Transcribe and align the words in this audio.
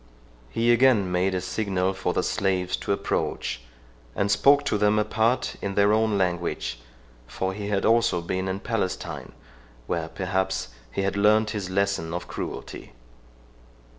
He 0.49 0.73
again 0.73 1.11
made 1.11 1.35
a 1.35 1.41
signal 1.41 1.93
for 1.93 2.11
the 2.11 2.23
slaves 2.23 2.75
to 2.77 2.91
approach, 2.91 3.61
and 4.15 4.31
spoke 4.31 4.65
to 4.65 4.79
them 4.79 4.97
apart, 4.97 5.57
in 5.61 5.75
their 5.75 5.93
own 5.93 6.17
language; 6.17 6.79
for 7.27 7.53
he 7.53 7.71
also 7.71 8.17
had 8.19 8.27
been 8.27 8.47
in 8.47 8.61
Palestine, 8.61 9.31
where 9.85 10.07
perhaps, 10.07 10.69
he 10.91 11.03
had 11.03 11.15
learnt 11.15 11.51
his 11.51 11.69
lesson 11.69 12.15
of 12.15 12.27
cruelty. 12.27 12.93